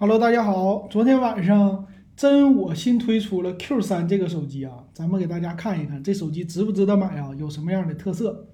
[0.00, 0.86] Hello，大家好。
[0.88, 7.30] 昨天晚上真我新推出了 Q3 这个手机啊，咱们给大家看一看这手机值不值得买啊？
[7.36, 8.46] 有什么样的特色？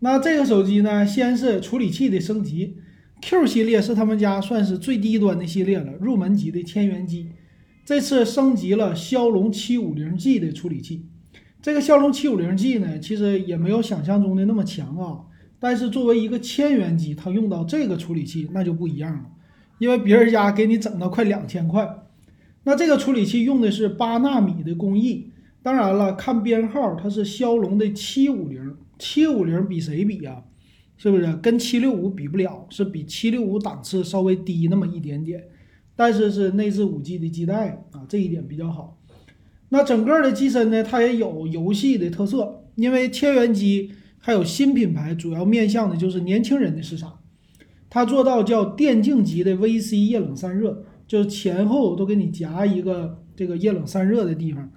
[0.00, 2.76] 那这个手机呢，先是处理器的升级
[3.22, 7.30] ，Q 系列是他们家算是最低端的系列了，入门级的千元机。
[7.86, 11.06] 这次升级了骁龙 750G 的处理器。
[11.62, 15.20] 这个骁龙 750G 呢，其实也没有想象中的那么强啊。
[15.58, 19.22] 但是作为一个千元机，它用到这个处理器那就不一样了，
[19.78, 21.88] 因为别人家给你整到快两千块。
[22.64, 25.30] 那这个处理器用的是八纳米的工艺，
[25.62, 30.42] 当然了，看编号它是骁龙的七五零，七五零比谁比呀？
[30.96, 32.66] 是不是跟七六五比不了？
[32.70, 35.44] 是比七六五档次稍微低那么一点点，
[35.96, 38.98] 但是是内置五 G 的基带啊，这一点比较好。
[39.68, 43.92] 那整个的机身呢，它也有游戏的特色，因为千元机。
[44.20, 47.20] 还有新品牌，主要面向的就是年轻人的市场。
[47.90, 54.70] 它做到叫电竞级的 VC 液冷散热，就是前后都给你夹一个这个液冷散热的地方。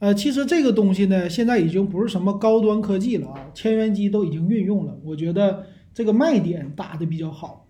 [0.00, 4.98] 呃，其实这个东西呢，现在已经不是什么高端科技了啊，千元机都已经运用了。
[5.04, 7.66] 我觉得这个卖点打的比较好。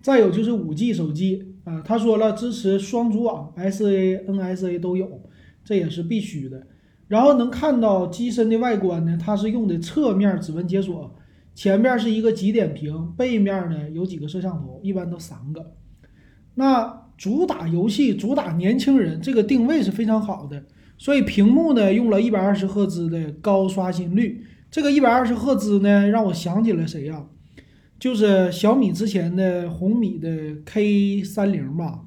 [0.00, 5.20] 再有就是五 G 手机啊，他说了支持双组网，SA、NSA 都有，
[5.64, 6.66] 这也是必须的。
[7.06, 11.14] 然后能看到机身的外观呢，它是用的侧面指纹解锁，
[11.58, 15.74] 前面是一个极点屏，背面呢有几个摄像头，一般都三个。
[16.54, 20.62] 那主打游戏，主打年轻人，这个定位是非常好的。
[20.98, 27.26] 所以屏幕呢用了一百二十赫兹的高刷新率，这个一百二十赫兹呢让我想起了谁呀？
[27.98, 30.30] 就是小米之前的红米的
[30.64, 32.04] K 三零吧，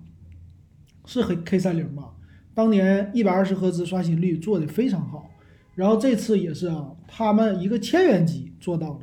[1.05, 2.11] 是黑 K 三零吧？
[2.53, 5.29] 当年一百二十赫兹刷新率做的非常好，
[5.75, 8.99] 然后这次也是啊，他们一个千元机做到了，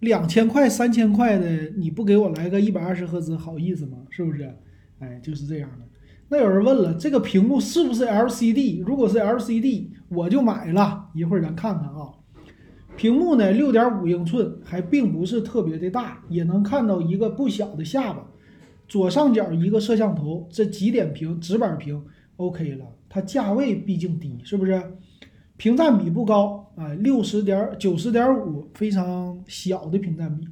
[0.00, 3.98] 两千块、三千块的，你不给我来个一百二十赫兹，好意思吗？
[4.10, 4.54] 是不是？
[4.98, 5.86] 哎，就是这样的。
[6.28, 8.82] 那有人问了，这个屏幕是不是 LCD？
[8.84, 11.08] 如果是 LCD，我就买了。
[11.14, 12.10] 一会儿咱看看啊，
[12.96, 18.26] 屏幕呢，六点五英寸，还并不是特别的大，也能看到一个不小的下巴。
[18.88, 22.02] 左上角一个摄像头，这极点屏、直板屏。
[22.36, 24.82] OK 了，它价位毕竟低，是不是？
[25.56, 30.46] 屏占比不高啊，六十点九十点五，非常小的屏占比。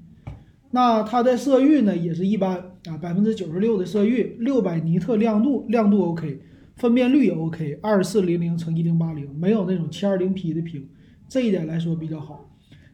[0.70, 2.56] 那它的色域呢也是一般
[2.86, 6.40] 啊，百分之九十六的色域，六百尼特亮度，亮度 OK，
[6.76, 10.88] 分辨率也 OK，二四零零乘一零八零，没有那种七二零 P 的屏，
[11.28, 12.50] 这一点来说比较好。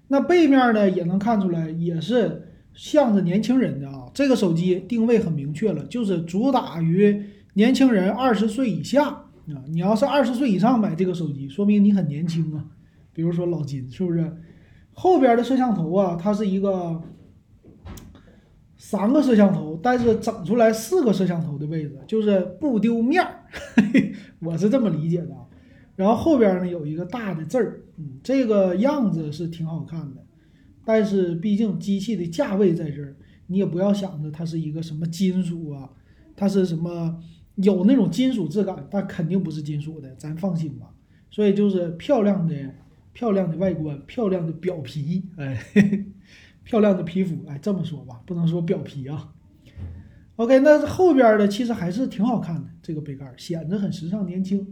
[0.09, 2.43] 那背面呢也能看出来，也是
[2.75, 7.25] 向着年轻人的啊，这个手机定位很明确了，就是主打于。
[7.55, 9.25] 年轻人二十岁以下
[9.55, 12.65] 啊，你要是二十岁以上买这个手机，说明你很年轻啊。
[13.13, 14.37] 比如说老金，是不是？
[14.93, 17.03] 后边的摄像头啊，它是一个
[18.77, 23.45] 三个摄像头，但是整出来四个摄像头的位置，就是不丢面儿。
[24.41, 25.35] 我是这么理解的。
[25.97, 30.25] 然后后边呢有一个大的字儿，嗯，这个样子是挺好看的。
[30.85, 33.17] 但是毕竟机器的价位在这儿，
[33.49, 35.91] 你也不要想着它是一个什么金属啊，
[36.37, 37.21] 它是什么。
[37.63, 40.87] 有那种金属质感，但肯定不是金属的，咱放心吧。
[41.31, 42.55] 所以就是漂亮的、
[43.13, 45.61] 漂亮的外观，漂亮的表皮，哎，
[46.65, 49.33] 漂亮的皮肤，哎，这么说吧，不能说表皮啊。
[50.37, 54.67] OK，那后边的其实还是挺好看的，这个杯盖显得很时尚年轻。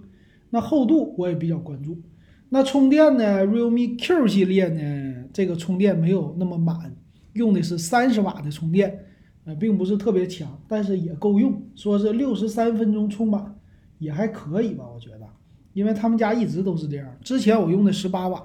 [0.50, 2.00] 那厚度我也比较关注。
[2.48, 6.96] 那充电呢？Realme Q 系列呢，这个充电没有那么满，
[7.34, 9.04] 用的是三十瓦的充电。
[9.48, 11.62] 呃，并不是特别强，但是也够用。
[11.74, 13.58] 说是六十三分钟充满，
[13.98, 15.26] 也还可以吧，我觉得。
[15.72, 17.16] 因为他们家一直都是这样。
[17.22, 18.44] 之前我用的十八瓦，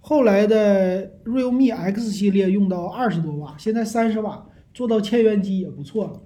[0.00, 4.44] 后来的 Realme X 系列用到二十多瓦，现在三十瓦，
[4.74, 6.20] 做到千元机也不错了。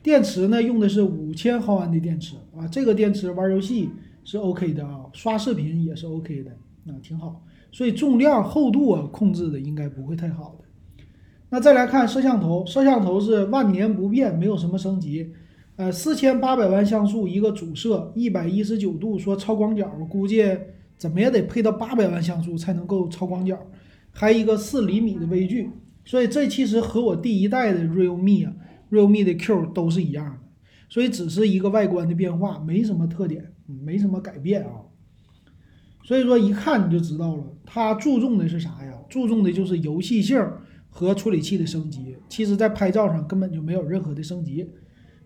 [0.00, 3.90] 电池呢，用的是五千毫安的电池啊，这个电池玩游戏
[4.22, 6.52] 是 OK 的啊，刷视频也是 OK 的，
[6.84, 7.42] 那挺好。
[7.72, 10.65] 所以重量、厚度啊，控制的应该不会太好的。
[11.56, 15.32] 那再来看摄像头，摄像头是万年不变，没有什么升级。
[15.76, 20.44] 呃，四千八百万像素一个主摄，一百一十九度说超广角，估计
[20.98, 23.58] 怎么也得配到八百万像素才能够超广角，
[24.12, 25.70] 还一个四厘米的微距，
[26.04, 28.52] 所以这其实和我第一代的 Realme 啊
[28.90, 30.38] ，Realme 的 Q 都是一样的，
[30.90, 33.42] 所以只是一个外观的变化，没什么特点，
[33.82, 34.84] 没什么改变啊。
[36.04, 38.92] 所以说一看你就知道了，它注重的是啥呀？
[39.08, 40.38] 注重的就是游戏性。
[40.96, 44.66] 和处理器的升级，其实在拍照上根本就没有任何的升级。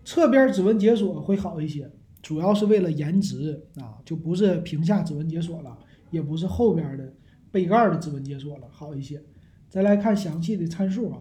[0.03, 1.89] 侧边指纹解锁会好一些，
[2.21, 5.77] 主要是为了颜值啊，就不是屏下指纹解锁了，
[6.09, 7.13] 也不是后边的
[7.51, 9.23] 背盖的指纹解锁了，好一些。
[9.69, 11.19] 再来看详细的参数啊，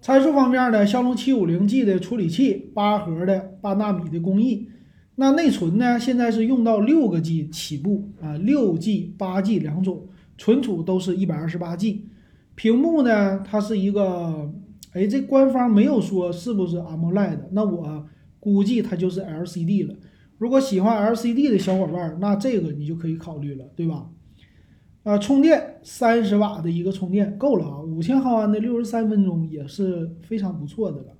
[0.00, 4.68] 参数方面呢，骁龙七五零 G 的处理器，八核的八纳米的工艺。
[5.14, 12.08] 那内存呢，现在是用到六个 G 起步啊，六 G、八 G 两种，存储都是一百二十八 G。
[12.60, 14.52] 屏幕呢，它是一个，
[14.92, 18.06] 哎，这官方没有说是不是 AMOLED，那我
[18.38, 19.94] 估计它就是 LCD 了。
[20.36, 24.10] 如果喜欢 LCD 的小伙伴，那这个你就可以考虑了，对吧？
[25.04, 31.16] 啊，充电三十瓦的一个充电够了啊，五千毫安的六十三分钟也是非常不错的了。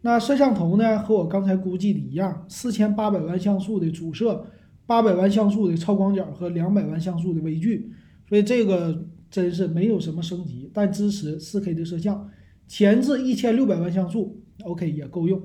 [0.00, 4.46] 那摄像头呢，和我刚才估计的一样，四千八百万像素的主摄，
[4.86, 7.92] 八百万像素的超广角和两百万像素的微距，
[8.30, 12.28] 所以这个真是没有什么升级，但支持四 K 的摄像，
[12.66, 15.40] 前置一千六百万像素，OK 也够用。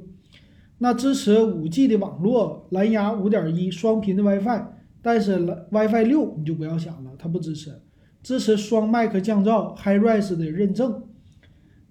[0.80, 4.66] 那支持五 G 的网络，蓝牙五点一双频的 WiFi。
[5.02, 5.38] 但是
[5.70, 7.72] WiFi 六你就不要想了，它不支持，
[8.24, 11.04] 支持双麦克降噪 HiRes 的认证。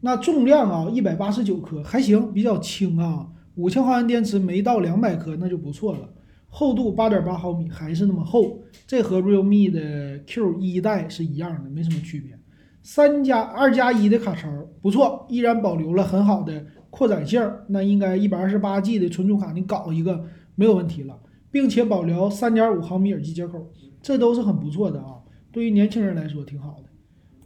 [0.01, 3.29] 那重量啊，一百八十九克还行，比较轻啊。
[3.55, 6.13] 五千毫安电池没到两百克那就不错了。
[6.57, 12.39] 厚度八点八毫米，还是那么厚，这和 Realme 的 Q 一代是一样的，没什么区别。
[12.81, 14.49] 三加二加一的卡槽
[14.81, 17.43] 不错，依然保留了很好的扩展性。
[17.69, 20.25] 那应该一百二十八 G 的存储卡，你搞一个
[20.55, 21.19] 没有问题了。
[21.51, 23.69] 并且保留三点五毫米耳机接口，
[24.01, 25.19] 这都是很不错的啊。
[25.51, 26.89] 对于年轻人来说挺好的。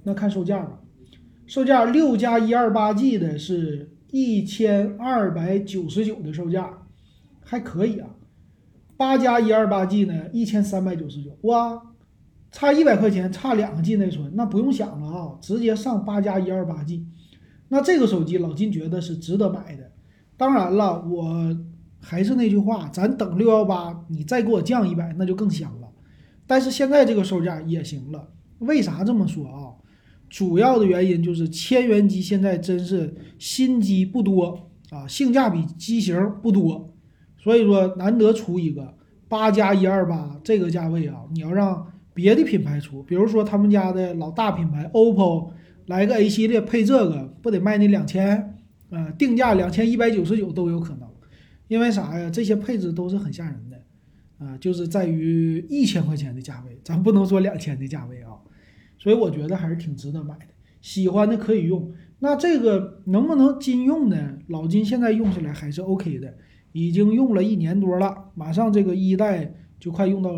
[0.03, 0.81] 那看售价吧，
[1.47, 6.71] 售价六加一二八 G 的是一千二百九十九的售价，
[7.41, 8.11] 还可以啊。
[8.99, 11.81] 八加一二八 G 呢，一千三百九十九，哇，
[12.53, 17.07] 差一百块钱，差两个 G 内存，那不用想了啊，直接上八加一二八 G。
[17.69, 19.93] 那这个手机老金觉得是值得买的。
[20.37, 21.57] 当然了，我。
[22.01, 25.89] 还是那句话，咱等六幺八，你再给我降一百，那就更香了。
[26.47, 28.29] 但是现在这个售价也行了。
[28.61, 29.75] 为啥这么说啊？
[30.31, 36.95] 主要的原因就是千元机现在真是新机不多啊，性价比机型不多，
[37.49, 38.95] 所以说难得出一个
[39.27, 45.49] 八加一二八这个价位啊，你要让别的品牌出，比如说他们家的老大品牌 OPPO
[45.87, 48.55] 来个 A 系列配这个，不得卖你两千？
[48.91, 51.09] 呃，定价两千一百九十九都有可能。
[51.69, 52.29] 因为啥呀？
[52.29, 58.37] 这些配置都是很吓人的，啊，就是在于一千块钱的价位，咱不能说两千的价位啊，
[58.99, 60.49] 所以我觉得还是挺值得买的。
[60.83, 61.91] 喜欢的可以用。
[62.19, 64.35] 那这个能不能金用呢？
[64.49, 66.35] 老金现在用起来还是 OK 的，
[66.73, 70.31] 已经用了一年多了，马上这个一代就快用到，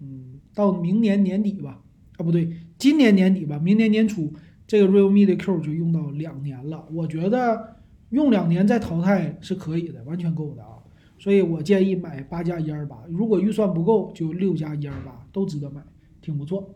[0.00, 1.80] 嗯，到明年年底吧，
[2.16, 4.32] 啊，不对，今年年底吧，明年年初
[4.66, 6.86] 这个 Realme 的 Q 就用到两年了。
[6.92, 7.76] 我觉得
[8.10, 10.70] 用两年再淘汰是可以的，完全够的啊。
[11.18, 15.80] 所以我建议买八加一二八，如果预算不够，就六加一二八都值得买，
[16.20, 16.74] 挺不错。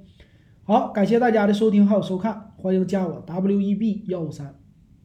[0.63, 4.60] 好，感谢大家的收听还有收看，欢迎加我 W E B 幺五三。